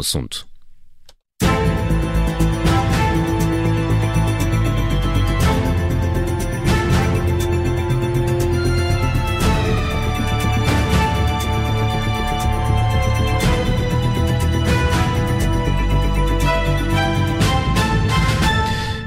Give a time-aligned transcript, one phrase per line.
[0.00, 0.46] assunto.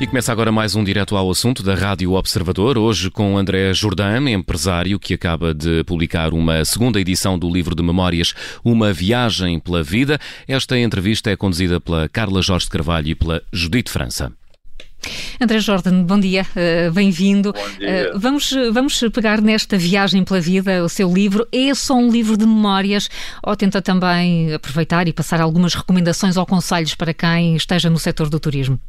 [0.01, 4.31] E começa agora mais um direto ao assunto da Rádio Observador, hoje com André Jordan,
[4.31, 8.33] empresário que acaba de publicar uma segunda edição do livro de memórias
[8.65, 10.19] Uma Viagem pela Vida.
[10.47, 14.33] Esta entrevista é conduzida pela Carla Jorge Carvalho e pela Judite França.
[15.39, 17.51] André Jordan, bom dia, uh, bem-vindo.
[17.51, 21.47] Uh, vamos, vamos pegar nesta viagem pela vida, o seu livro.
[21.51, 23.07] É só um livro de memórias
[23.43, 28.29] ou tenta também aproveitar e passar algumas recomendações ou conselhos para quem esteja no setor
[28.29, 28.79] do turismo?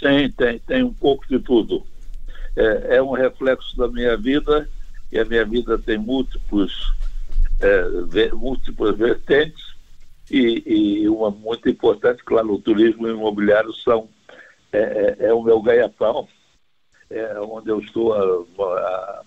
[0.00, 1.86] Sim, tem, tem um pouco de tudo.
[2.56, 4.68] É, é um reflexo da minha vida
[5.12, 6.72] e a minha vida tem múltiplos,
[7.60, 9.62] é, múltiplas vertentes
[10.30, 14.08] e, e, uma muito importante, claro, o turismo imobiliário são
[14.72, 16.28] é, é, é o meu ganha-pão,
[17.10, 19.22] é onde eu estou há, há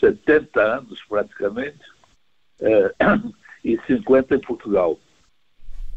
[0.00, 1.80] 70 anos praticamente
[2.60, 2.94] é,
[3.64, 4.98] e 50 em Portugal.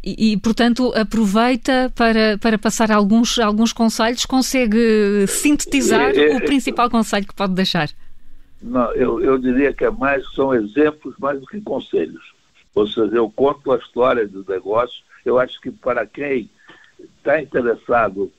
[0.03, 4.25] E, e, portanto, aproveita para, para passar alguns, alguns conselhos.
[4.25, 7.89] Consegue sintetizar é, é, o principal conselho que pode deixar?
[8.61, 12.33] Não, eu, eu diria que é mais, são exemplos mais do que conselhos.
[12.73, 15.03] Ou seja, eu conto a história do negócio.
[15.23, 16.49] Eu acho que para quem
[17.17, 18.31] está interessado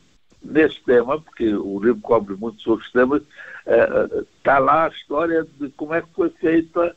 [0.42, 3.22] nesse tema, porque o livro cobre muitos outros temas,
[4.38, 6.96] está é, é lá a história de como é que foi feita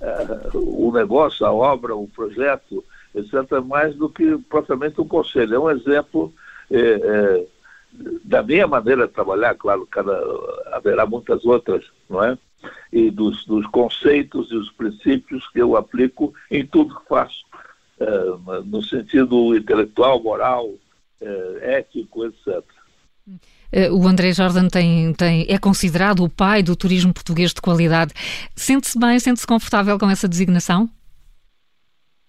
[0.00, 5.54] é, o negócio, a obra, o projeto, etc., mais do que propriamente um conselho.
[5.54, 6.32] É um exemplo
[6.70, 7.46] é, é,
[8.24, 10.18] da minha maneira de trabalhar, claro, cada,
[10.72, 12.36] haverá muitas outras, não é?
[12.92, 17.44] E dos, dos conceitos e os princípios que eu aplico em tudo que faço,
[18.00, 18.06] é,
[18.64, 20.70] no sentido intelectual, moral,
[21.20, 22.62] é, ético, etc.
[23.70, 28.12] É, o André Jordan tem, tem, é considerado o pai do turismo português de qualidade.
[28.54, 30.88] Sente-se bem, sente-se confortável com essa designação?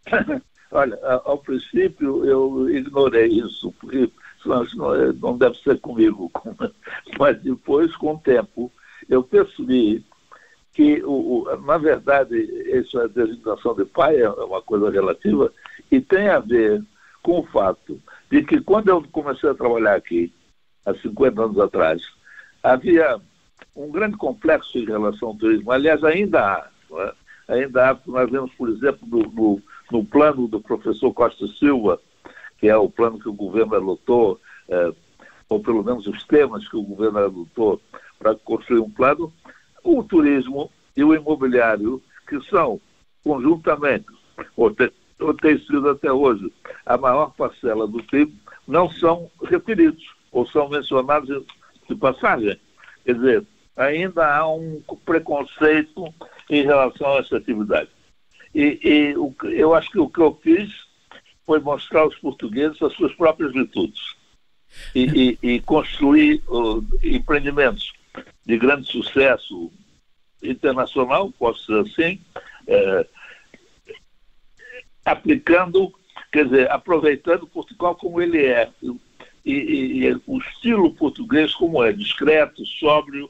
[0.76, 4.12] Olha, ao princípio eu ignorei isso, porque
[4.46, 6.30] é, não deve ser comigo.
[7.18, 8.70] Mas depois, com o tempo,
[9.08, 10.06] eu percebi
[10.74, 12.38] que, o, na verdade,
[12.78, 15.50] isso é designação de pai é uma coisa relativa
[15.90, 16.84] e tem a ver
[17.24, 17.98] com o fato
[18.30, 20.34] de que quando eu comecei a trabalhar aqui,
[20.86, 22.02] há 50 anos atrás,
[22.62, 23.18] havia
[23.74, 25.72] um grande complexo em relação ao turismo.
[25.72, 26.70] Aliás, ainda há.
[27.00, 27.14] É?
[27.48, 32.00] Ainda há, nós vemos, por exemplo, no, no no plano do professor Costa Silva,
[32.58, 34.94] que é o plano que o governo adotou, é,
[35.50, 37.82] ou pelo menos os temas que o governo adotou
[38.18, 39.32] para construir um plano,
[39.84, 42.80] o turismo e o imobiliário, que são
[43.24, 44.08] conjuntamente,
[44.56, 46.52] ou, te, ou tem sido até hoje,
[46.86, 48.34] a maior parcela do PIB,
[48.68, 51.46] não são referidos, ou são mencionados
[51.88, 52.60] de passagem.
[53.06, 53.46] Quer dizer,
[53.76, 56.14] ainda há um preconceito
[56.50, 57.90] em relação a essa atividade.
[58.56, 59.16] E, e
[59.60, 60.72] eu acho que o que eu fiz
[61.46, 64.16] foi mostrar aos portugueses as suas próprias virtudes
[64.96, 67.94] e, e, e construir uh, empreendimentos
[68.46, 69.70] de grande sucesso
[70.42, 72.22] internacional, posso dizer assim,
[72.68, 73.08] é,
[75.04, 75.94] aplicando,
[76.32, 78.70] quer dizer, aproveitando Portugal como ele é,
[79.44, 83.30] e, e, o estilo português como é, discreto, sóbrio,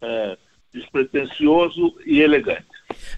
[0.00, 0.36] é,
[0.72, 2.69] despretensioso e elegante.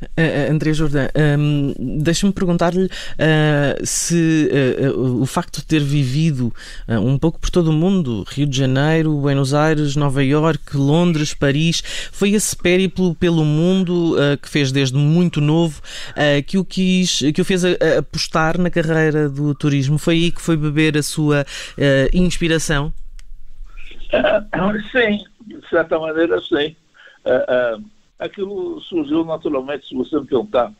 [0.03, 4.51] Uh, André Jordan, um, deixa-me perguntar-lhe uh, se
[4.81, 6.53] uh, o facto de ter vivido
[6.89, 11.83] um pouco por todo o mundo, Rio de Janeiro, Buenos Aires, Nova York, Londres, Paris,
[12.13, 15.81] foi esse périplo pelo mundo que fez desde muito novo
[16.47, 17.65] que o quis, que o fez
[17.99, 19.99] apostar na carreira do turismo.
[19.99, 21.45] Foi aí que foi beber a sua
[22.13, 22.93] inspiração?
[24.91, 26.77] sim, de certa maneira, sim
[28.25, 30.73] aquilo surgiu naturalmente, se você me perguntar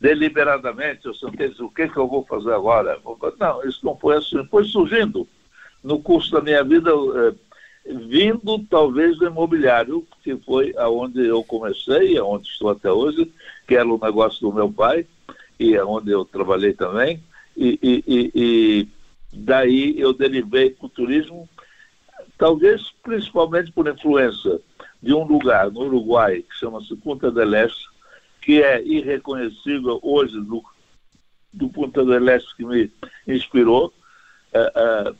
[0.00, 2.98] deliberadamente, eu sentei o que, que eu vou fazer agora?
[3.38, 5.28] Não, isso não foi assim, foi surgindo
[5.82, 12.16] no curso da minha vida, é, vindo talvez do imobiliário, que foi aonde eu comecei,
[12.16, 13.30] aonde estou até hoje,
[13.66, 15.06] que era o negócio do meu pai,
[15.58, 17.22] e aonde eu trabalhei também,
[17.56, 18.88] e, e, e, e
[19.32, 21.48] daí eu derivei para o turismo,
[22.38, 24.60] talvez principalmente por influência
[25.02, 27.84] de um lugar no Uruguai que chama-se Punta del Este,
[28.40, 30.62] que é irreconhecível hoje do,
[31.52, 32.90] do Punta del Este que me
[33.26, 33.92] inspirou.
[34.54, 35.16] Uh, uh,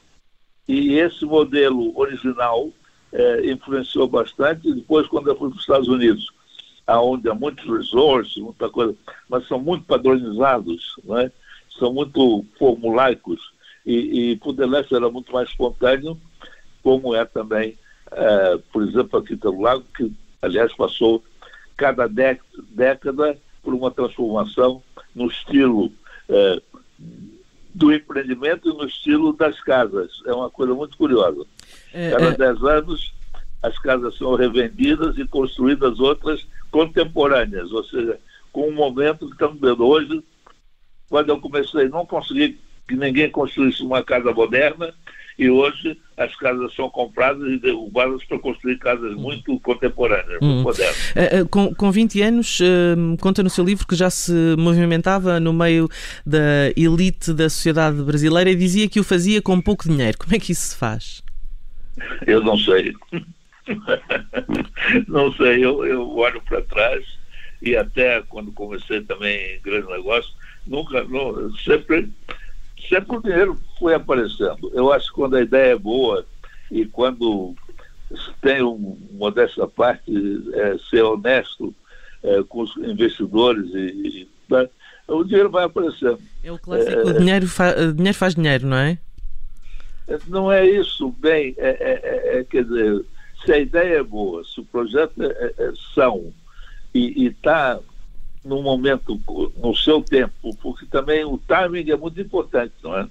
[0.67, 4.73] e esse modelo original uh, influenciou bastante.
[4.73, 6.27] Depois, quando eu fui para os Estados Unidos,
[6.89, 8.97] onde há muitos resorts, muita coisa,
[9.29, 11.31] mas são muito padronizados, né?
[11.79, 13.41] são muito formulaicos
[13.85, 16.19] e, e Pudeleste era muito mais espontâneo,
[16.89, 17.77] como é também,
[18.07, 21.23] uh, por exemplo, aqui pelo Lago, que aliás passou
[21.77, 24.83] cada década por uma transformação
[25.15, 25.93] no estilo
[26.31, 26.63] uh,
[27.75, 30.23] do empreendimento e no estilo das casas.
[30.25, 31.45] É uma coisa muito curiosa.
[31.93, 32.37] É, cada é...
[32.39, 33.13] dez anos
[33.63, 38.19] as casas são revendidas e construídas outras contemporâneas, ou seja,
[38.51, 40.25] com o momento que estamos vendo hoje.
[41.11, 42.59] Quando eu comecei, não consegui
[42.89, 44.95] que ninguém construísse uma casa moderna
[45.39, 49.21] e hoje as casas são compradas e derrubadas para construir casas hum.
[49.21, 50.63] muito contemporâneas, muito hum.
[50.63, 51.11] modernas.
[51.11, 55.53] Uh, com, com 20 anos, uh, conta no seu livro que já se movimentava no
[55.53, 55.89] meio
[56.27, 60.19] da elite da sociedade brasileira e dizia que o fazia com pouco dinheiro.
[60.19, 61.23] Como é que isso se faz?
[62.27, 62.93] Eu não sei.
[65.07, 67.05] não sei, eu, eu olho para trás
[67.63, 70.33] e até quando comecei também em grande negócio,
[70.67, 72.09] nunca, não, sempre,
[72.89, 74.71] sempre o dinheiro foi aparecendo.
[74.75, 76.25] Eu acho que quando a ideia é boa
[76.71, 77.55] e quando
[78.41, 80.13] tem um, modéstia parte,
[80.55, 81.75] é, ser honesto
[82.23, 84.69] é, com os investidores e, e né,
[85.07, 86.19] o dinheiro vai aparecendo.
[86.43, 88.99] É o clássico, é, o dinheiro, fa dinheiro faz dinheiro, não é?
[90.27, 93.05] Não é isso, bem, é, é, é, é quer dizer,
[93.45, 96.33] se a ideia é boa, se o projeto é, é são
[96.95, 97.79] e está
[98.43, 99.21] no momento,
[99.59, 103.09] no seu tempo, porque também o timing é muito importante, não é?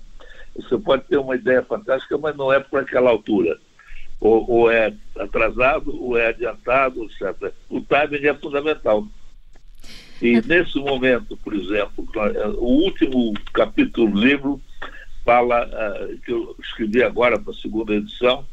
[0.57, 3.57] Você pode ter uma ideia fantástica, mas não é para aquela altura.
[4.19, 7.53] Ou, ou, é atrasado, ou é adiantado, etc.
[7.69, 9.07] O timing é fundamental.
[10.19, 12.07] E nesse momento, por exemplo,
[12.57, 14.61] o último capítulo do livro
[15.23, 18.45] fala, uh, que eu escrevi agora para a segunda edição,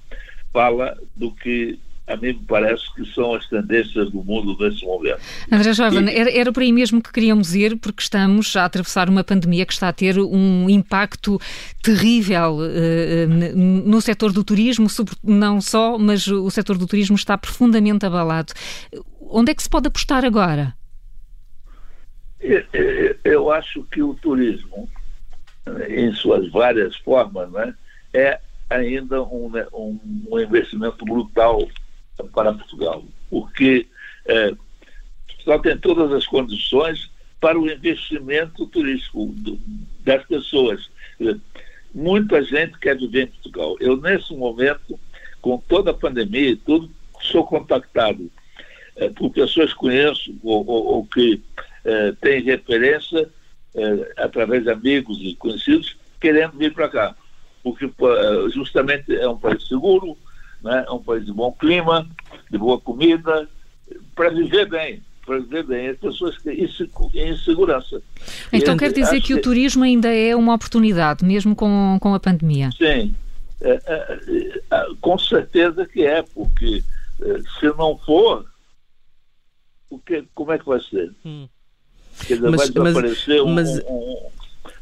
[0.52, 5.20] fala do que a mim me parece que são as tendências do mundo nesse momento.
[5.50, 6.18] André e...
[6.18, 9.72] era, era por aí mesmo que queríamos ir, porque estamos a atravessar uma pandemia que
[9.72, 11.40] está a ter um impacto
[11.82, 14.86] terrível uh, no setor do turismo,
[15.22, 18.52] não só, mas o setor do turismo está profundamente abalado.
[19.20, 20.74] Onde é que se pode apostar agora?
[23.24, 24.90] Eu, acho que o turismo,
[25.88, 27.74] em suas várias formas, né,
[28.12, 31.66] é ainda um, um investimento brutal
[32.32, 33.86] para Portugal, porque
[34.26, 34.54] é,
[35.44, 39.58] só tem todas as condições para o investimento turístico do,
[40.00, 40.88] das pessoas.
[41.94, 43.76] Muita gente quer viver em Portugal.
[43.80, 44.98] Eu, nesse momento,
[45.42, 46.90] com toda a pandemia e tudo,
[47.20, 48.30] sou contactado
[48.96, 51.42] é, por pessoas que conheço ou, ou, ou que
[51.84, 53.28] é, têm referência
[53.74, 57.16] é, através de amigos e conhecidos querendo vir para cá.
[57.62, 60.16] Porque é, justamente é um país seguro,
[60.64, 60.84] né?
[60.88, 62.08] é um país de bom clima,
[62.50, 63.48] de boa comida,
[64.14, 68.02] para viver bem para viver bem, as pessoas que em segurança.
[68.52, 72.20] Então quer dizer que, que, o turismo ainda é uma oportunidade, mesmo com, com a
[72.20, 72.70] pandemia?
[72.72, 73.14] Sim,
[73.60, 76.82] é, é, é, com certeza que é, porque
[77.22, 78.44] é, se não for,
[79.88, 81.10] o que, como é que vai ser?
[81.24, 81.48] Hum.
[82.26, 84.30] Quer dizer, mas, vai desaparecer mas, um, um, um,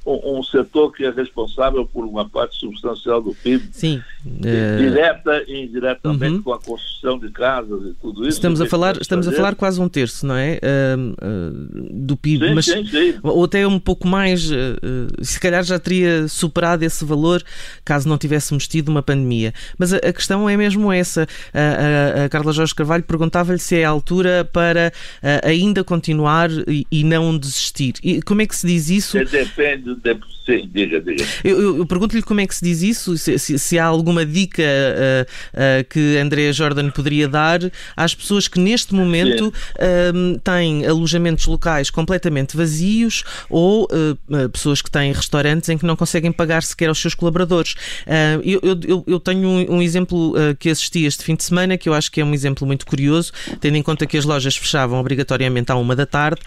[0.05, 3.69] um, setor que é responsável por uma parte substancial do PIB.
[3.73, 4.03] Sim.
[4.45, 4.77] É...
[4.77, 6.43] Direta e indiretamente uhum.
[6.43, 8.39] com a construção de casas e tudo isso.
[8.39, 10.59] Estamos a falar, estamos a falar quase um terço, não é?
[10.63, 13.15] Uh, uh, do PIB, sim, mas sim, sim.
[13.23, 14.57] ou até um pouco mais, uh,
[15.23, 17.43] se calhar já teria superado esse valor
[17.85, 19.53] caso não tivéssemos tido uma pandemia.
[19.79, 21.27] Mas a, a questão é mesmo essa.
[21.55, 24.93] a, a Carla Jorge Carvalho perguntava-lhe se é a altura para
[25.43, 27.95] ainda continuar e, e, não desistir.
[28.03, 29.19] E como é que se diz isso?
[29.25, 29.92] Depende
[30.45, 31.25] Sim, diga, diga.
[31.45, 34.27] Eu, eu, eu pergunto-lhe como é que se diz isso, se, se, se há alguma
[34.27, 37.61] dica uh, uh, que André Jordan poderia dar
[37.97, 43.89] às pessoas que neste momento uh, têm alojamentos locais completamente vazios ou
[44.53, 47.75] pessoas que têm restaurantes em que não conseguem pagar sequer aos seus colaboradores.
[48.43, 51.95] Eu, eu, eu, tenho um, um exemplo que assisti este fim de semana que eu
[51.95, 55.71] acho que é um exemplo muito curioso, tendo em conta que as lojas fechavam obrigatoriamente
[55.71, 56.41] à uma da tarde.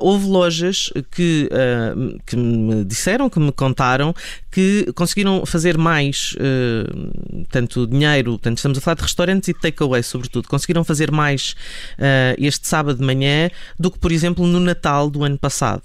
[0.00, 1.48] houve lojas que,
[2.26, 4.14] que me disseram, que me contaram,
[4.50, 10.02] que conseguiram fazer mais, uh, tanto dinheiro, tanto estamos a falar de restaurantes e takeaway,
[10.02, 11.56] sobretudo, conseguiram fazer mais
[11.98, 15.82] uh, este sábado de manhã do que, por exemplo, no Natal do ano passado.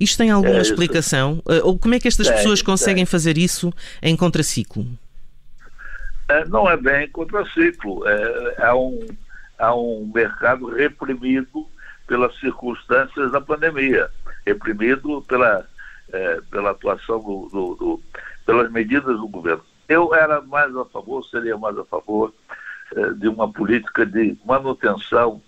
[0.00, 1.42] Isto tem alguma é explicação?
[1.46, 3.06] Uh, ou como é que estas tem, pessoas conseguem tem.
[3.06, 4.86] fazer isso em contraciclo?
[6.48, 8.06] Não é bem em contraciclo.
[8.06, 9.06] É, é, um,
[9.58, 11.66] é um mercado reprimido
[12.06, 14.08] pelas circunstâncias da pandemia,
[14.46, 15.64] reprimido pela
[16.12, 18.02] é, pela atuação do, do, do,
[18.46, 19.62] pelas medidas do governo.
[19.88, 22.32] Eu era mais a favor, seria mais a favor
[22.94, 25.42] é, de uma política de manutenção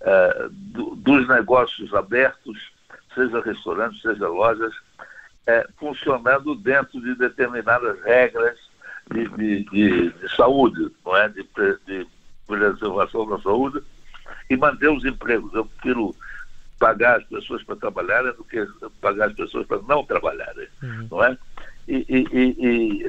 [0.00, 2.70] é, do, dos negócios abertos,
[3.14, 4.74] seja restaurantes, seja lojas,
[5.46, 8.58] é, funcionando dentro de determinadas regras
[9.10, 11.28] de, de, de, de saúde, não é?
[11.28, 11.42] de,
[12.46, 13.82] preservação da saúde
[14.48, 15.52] e manter os empregos.
[15.54, 16.14] Eu prefiro
[16.78, 18.66] pagar as pessoas para trabalharem do que
[19.00, 21.08] pagar as pessoas para não trabalharem, uhum.
[21.10, 21.36] não é?
[21.86, 23.06] E, e, e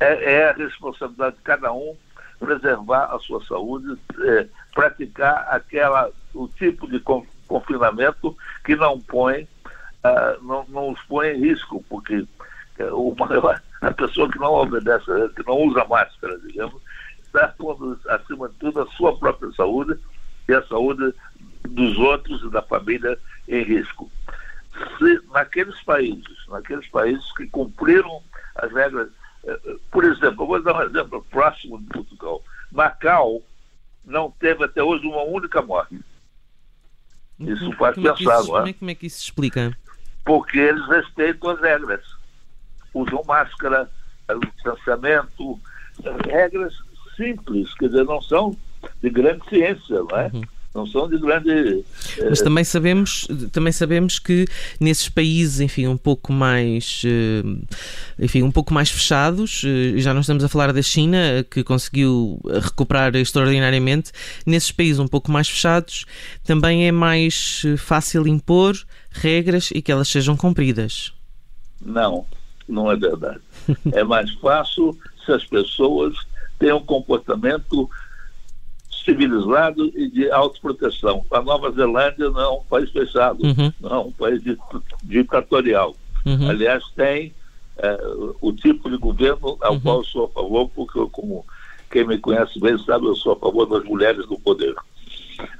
[0.00, 1.96] é, é, a responsabilidade de cada um
[2.38, 7.00] preservar a sua saúde, é, praticar aquela o tipo de
[7.46, 9.46] confinamento que não põe
[10.04, 12.26] uh, não, não os põe em risco, porque
[12.80, 15.04] o maior, a pessoa que não obedece,
[15.36, 16.80] que não usa máscara, digamos,
[17.24, 19.98] está pondo acima de tudo a sua própria saúde
[20.48, 21.14] e a saúde
[21.68, 24.10] dos outros e da família em risco.
[24.98, 28.22] Se naqueles países, naqueles países que cumpriram
[28.56, 29.10] as regras,
[29.44, 32.42] eh, eh, por exemplo, eu vou dar um exemplo próximo de Portugal.
[32.70, 33.42] Macau
[34.04, 36.00] não teve até hoje uma única morte.
[37.38, 38.72] Isso como, faz como pensar, é isso, não é?
[38.72, 39.76] Como é que isso se explica?
[40.24, 42.04] Porque eles respeitam as regras.
[42.94, 43.90] Usam máscara,
[44.54, 45.60] distanciamento,
[46.26, 46.74] regras
[47.16, 48.56] simples, quer dizer, não são
[49.02, 50.30] de grande ciência, não é?
[50.32, 50.42] Uhum
[50.74, 51.84] não são de grande.
[52.18, 54.46] Eh, Mas também sabemos, também sabemos que
[54.80, 57.42] nesses países, enfim, um pouco mais, eh,
[58.18, 62.40] enfim, um pouco mais fechados, eh, já não estamos a falar da China, que conseguiu
[62.46, 64.12] recuperar extraordinariamente,
[64.46, 66.06] nesses países um pouco mais fechados,
[66.44, 68.74] também é mais fácil impor
[69.10, 71.12] regras e que elas sejam cumpridas.
[71.84, 72.24] Não,
[72.66, 73.40] não é verdade.
[73.92, 76.14] é mais fácil se as pessoas
[76.58, 77.90] têm um comportamento
[79.04, 81.24] civilizado e de autoproteção.
[81.30, 83.72] A Nova Zelândia não é um país fechado, uhum.
[83.80, 84.42] não é um país
[85.02, 85.94] ditatorial.
[86.24, 86.50] Uhum.
[86.50, 87.34] Aliás, tem
[87.78, 87.98] é,
[88.40, 89.80] o tipo de governo ao uhum.
[89.80, 91.44] qual eu sou a favor, porque eu, como
[91.90, 94.74] quem me conhece bem sabe, eu sou a favor das mulheres no poder.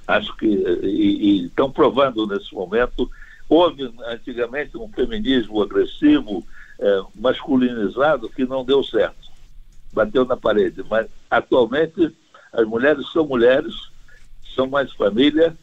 [0.06, 3.10] Acho que, e, e estão provando nesse momento,
[3.48, 6.44] houve antigamente um feminismo agressivo,
[6.78, 9.30] é, masculinizado, que não deu certo.
[9.92, 10.82] Bateu na parede.
[10.88, 12.14] Mas atualmente
[12.52, 13.74] as mulheres são mulheres,
[14.54, 15.56] são mais família,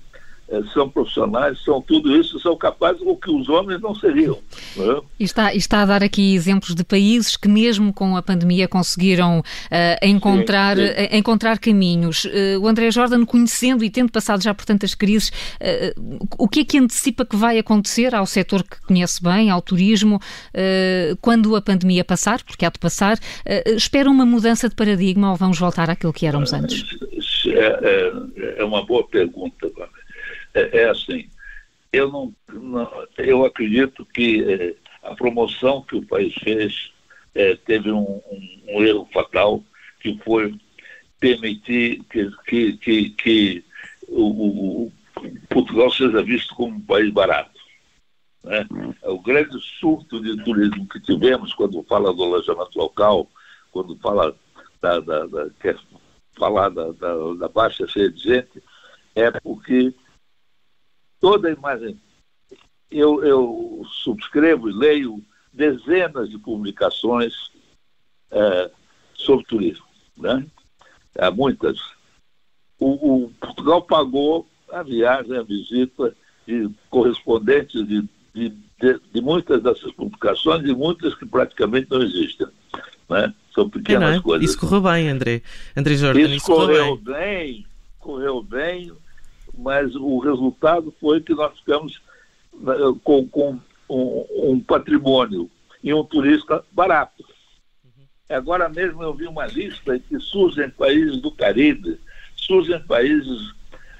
[0.73, 4.37] são profissionais, são tudo isso, são capazes do que os homens não seriam.
[4.75, 5.01] Não é?
[5.19, 10.05] está, está a dar aqui exemplos de países que, mesmo com a pandemia, conseguiram uh,
[10.05, 10.91] encontrar, sim, sim.
[10.91, 12.25] Uh, encontrar caminhos.
[12.25, 15.31] Uh, o André Jordan, conhecendo e tendo passado já por tantas crises,
[16.37, 20.19] o que é que antecipa que vai acontecer ao setor que conhece bem, ao turismo,
[21.21, 23.19] quando a pandemia passar, porque há de passar?
[23.65, 26.83] espera uma mudança de paradigma ou vamos voltar àquilo que éramos antes?
[27.47, 29.69] É, é, é uma boa pergunta,
[30.59, 31.29] é, é assim,
[31.91, 36.91] eu não, não, eu acredito que é, a promoção que o país fez
[37.33, 39.63] é, teve um, um, um, erro fatal
[39.99, 40.55] que foi
[41.19, 43.65] permitir que, que, que, que
[44.07, 44.91] o, o,
[45.49, 47.59] Portugal seja visto como um país barato.
[48.43, 48.65] Né?
[49.03, 53.29] O grande surto de turismo que tivemos quando fala do alojamento local,
[53.71, 54.35] quando fala
[54.81, 55.77] da, da, da quer
[56.37, 58.63] falar da, da, da baixa cheia de gente,
[59.13, 59.93] é porque
[61.19, 61.99] toda a imagem.
[62.89, 65.21] Eu, eu subscrevo e leio
[65.53, 67.33] dezenas de publicações
[68.31, 68.71] é,
[69.13, 69.85] sobre turismo.
[70.17, 70.45] Né?
[71.17, 71.77] Há muitas.
[72.79, 76.15] O, o, Portugal pagou a viagem, a visita
[76.47, 82.47] de correspondentes de, de, de, de muitas dessas publicações e muitas que praticamente não existem.
[83.09, 83.33] Né?
[83.53, 84.49] São pequenas é, coisas.
[84.49, 85.41] Isso correu bem, André.
[85.75, 87.15] André Jordan, isso, isso correu bem.
[87.15, 87.65] bem.
[87.99, 88.91] Correu bem
[89.59, 92.01] mas o resultado foi que nós ficamos
[92.53, 92.73] né,
[93.03, 95.49] com, com um, um, patrimônio
[95.83, 97.23] e um turista barato.
[97.83, 98.05] Uhum.
[98.29, 101.99] Agora mesmo eu vi uma lista que surgem países do Caribe,
[102.35, 103.53] surgem países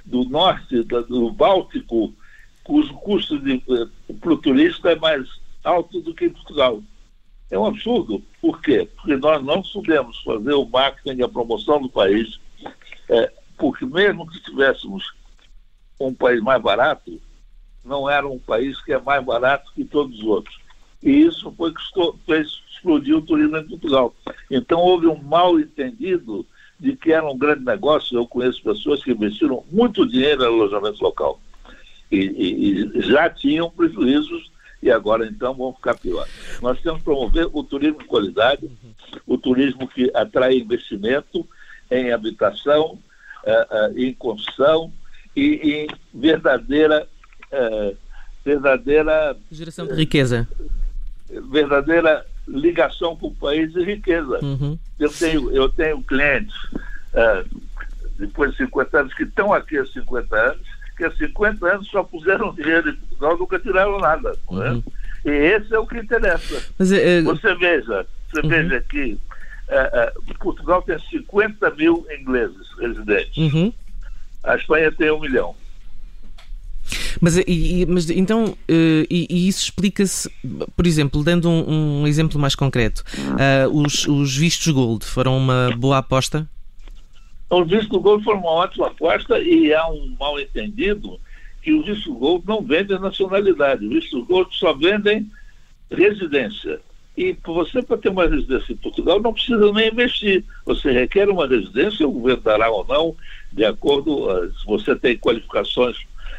[0.05, 2.13] do norte, do Báltico,
[2.63, 5.27] cujo custo eh, para o turista é mais
[5.63, 6.81] alto do que em Portugal.
[7.51, 8.23] É um absurdo.
[8.39, 8.87] Por quê?
[8.95, 12.39] Porque nós não soubemos fazer o marketing e a promoção do país,
[13.09, 15.03] é, porque mesmo que tivéssemos
[15.99, 17.19] um país mais barato,
[17.83, 20.57] não era um país que é mais barato que todos os outros.
[21.01, 21.81] E isso foi que
[22.25, 24.13] fez explodir o turismo em Portugal.
[24.49, 26.45] Então houve um mal entendido
[26.79, 28.17] de que era um grande negócio.
[28.17, 31.39] Eu conheço pessoas que investiram muito dinheiro no alojamento local.
[32.11, 34.51] E, e, e já tinham prejuízos
[34.81, 36.27] e agora então vão ficar pior.
[36.61, 38.69] Nós temos que promover o turismo de qualidade,
[39.27, 41.47] o turismo que atrai investimento
[41.91, 42.97] em habitação,
[43.43, 44.91] uh, uh, em construção,
[45.35, 47.07] e, em verdadeira
[47.51, 47.93] é,
[48.43, 50.47] verdadeira geração de riqueza
[51.51, 54.77] verdadeira ligação com o país e riqueza uhum.
[54.99, 56.55] eu tenho eu tenho clientes
[57.13, 57.45] é,
[58.17, 60.67] depois de 50 anos que estão aqui há 50 anos
[60.97, 64.53] que há 50 anos só puseram dinheiro em Portugal nunca tiraram nada é?
[64.53, 64.83] uhum.
[65.25, 66.63] E esse é o que interessa.
[66.77, 68.49] Mas, é, você veja, você uhum.
[68.49, 73.37] veja que uh, uh, Portugal tem 50 mil ingleses residentes.
[73.37, 73.73] Uhum.
[74.43, 75.55] A Espanha tem um milhão.
[77.21, 80.29] Mas, e, mas então, uh, e, e, isso explica-se,
[80.75, 85.71] por exemplo, dando um, um exemplo mais concreto, uh, os, os vistos gold foram uma
[85.77, 86.49] boa aposta?
[87.49, 91.19] Os vistos gold foram uma ótima aposta e há um mal entendido
[91.61, 95.29] que os vistos gold não vendem nacionalidade, os vistos gold só vendem
[95.91, 96.79] residência.
[97.17, 100.43] E você, para ter uma residência em Portugal, não precisa nem investir.
[100.65, 103.15] Você requer uma residência, o governo dará ou não,
[103.51, 105.97] de acordo, uh, se você tem qualificações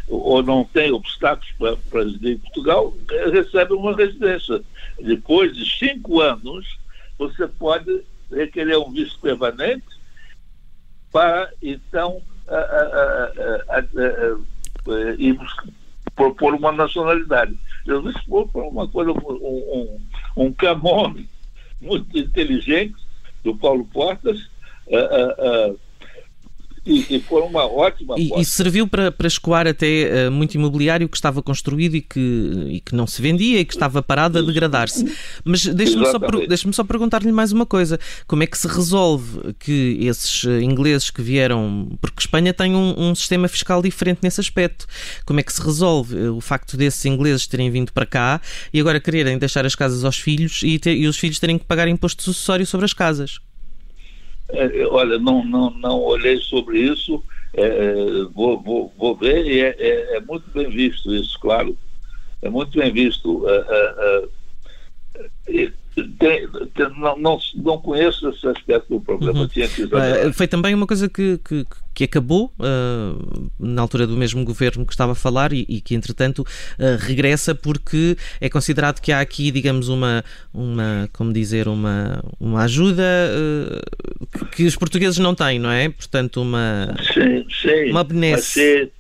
[0.09, 1.53] ou não tem obstáculos
[1.91, 2.95] para residir em Portugal,
[3.33, 4.61] recebe uma residência.
[4.99, 6.79] Depois de cinco anos,
[7.17, 9.87] você pode requerer um visto permanente
[11.13, 12.21] para, então,
[15.19, 15.39] ir
[16.15, 17.57] propor uma nacionalidade.
[17.87, 20.01] Eu disse, foi uma coisa, um, um,
[20.41, 21.15] um camão
[21.81, 22.97] muito inteligente
[23.45, 24.39] do Paulo Portas,
[24.87, 25.81] uh, uh, uh,
[26.85, 31.09] e, e foi uma ótima e, e, serviu para, para escoar até uh, muito imobiliário
[31.09, 32.21] que estava construído e que,
[32.71, 35.05] e que não se vendia e que estava parado a degradar-se.
[35.45, 37.99] Mas deixe-me só, deixe só perguntar-lhe mais uma coisa.
[38.27, 41.99] Como é que se resolve que esses eh, ingleses que vieram...
[42.01, 44.87] Porque Espanha tem um, um sistema fiscal diferente nesse aspecto.
[45.27, 48.41] Como é que se resolve uh, o facto desses ingleses terem vindo para cá
[48.73, 51.65] e agora quererem deixar as casas aos filhos e, ter, e os filhos terem que
[51.65, 53.41] pagar imposto sucessório sobre as casas?
[54.53, 57.23] É, olha, não, não, não olhei sobre isso,
[57.55, 57.95] é, é,
[58.33, 61.77] vou, vou, vou ver e é, é, é, muito bem visto isso, claro.
[62.43, 63.45] É muito bem visto.
[66.19, 69.41] Tem, tem, não, não, não conheço esse aspecto do problema.
[69.41, 69.49] Uhum.
[69.49, 74.45] Que uh, foi também uma coisa que, que, que acabou uh, na altura do mesmo
[74.45, 79.13] governo que estava a falar e, e que, entretanto, uh, regressa porque é considerado que
[79.13, 83.03] há aqui, digamos, uma, uma como dizer, uma, uma ajuda
[84.33, 85.89] que, que, os portugueses não têm, não é?
[85.89, 87.91] Portanto, uma, sim, sim.
[87.91, 88.53] uma benesse.
[88.53, 88.93] Se,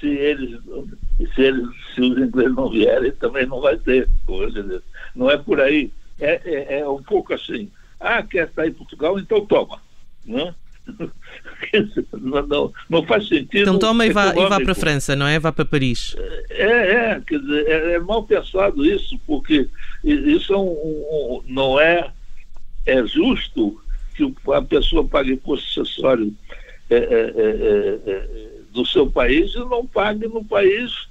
[0.00, 0.58] se, eles,
[1.34, 4.08] se, eles, se os ingleses não vierem, também não vai ter.
[5.14, 7.70] Não é por aí é, é, é um pouco assim.
[7.98, 9.80] Ah, quer sair de Portugal, então toma.
[10.24, 10.54] Né?
[12.12, 13.62] Não, não, não, faz sentido.
[13.62, 15.38] Então toma e vá, e vá para a França, não é?
[15.38, 16.14] Vá para Paris.
[16.50, 19.68] É, é, quer dizer, é, é mal pensado isso, porque
[20.04, 22.10] isso é um, um, não é,
[22.84, 23.80] é justo
[24.14, 26.34] que a pessoa pague imposto acessório
[26.90, 31.08] é, é, é, é do seu país e não pague no país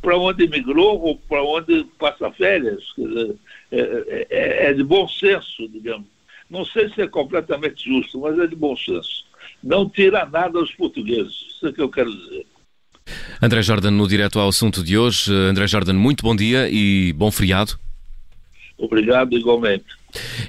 [0.00, 2.82] para onde emigrou ou para onde passa férias.
[2.96, 3.36] Dizer,
[3.72, 6.06] é, é, é de bom senso, digamos.
[6.50, 9.24] Não sei se é completamente justo, mas é de bom senso.
[9.62, 11.34] Não tira nada aos portugueses.
[11.50, 12.46] Isso é que eu quero dizer.
[13.42, 15.32] André Jordan, no direto ao assunto de hoje.
[15.32, 17.78] André Jordan, muito bom dia e bom feriado.
[18.76, 19.84] Obrigado, igualmente.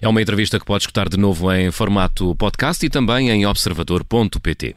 [0.02, 4.76] É uma entrevista que pode escutar de novo em formato podcast e também em observador.pt.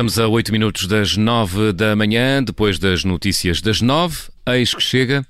[0.00, 4.30] Estamos a 8 minutos das 9 da manhã, depois das notícias das 9.
[4.46, 5.26] Eis que chega.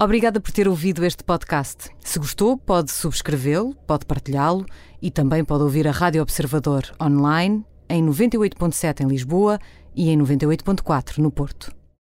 [0.00, 1.88] Obrigada por ter ouvido este podcast.
[2.00, 4.66] Se gostou, pode subscrevê-lo, pode partilhá-lo
[5.00, 9.60] e também pode ouvir a Rádio Observador online em 98.7 em Lisboa
[9.94, 11.72] e em 98.4 no Porto.